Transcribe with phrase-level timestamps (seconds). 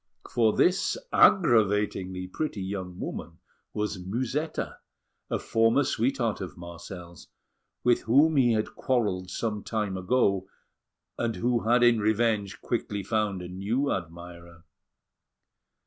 [0.27, 3.37] For this aggravatingly pretty young woman
[3.71, 4.77] was Musetta,
[5.29, 7.27] a former sweetheart of Marcel's,
[7.83, 10.47] with whom he had quarrelled some time ago,
[11.19, 14.63] and who had in revenge quickly found a new admirer.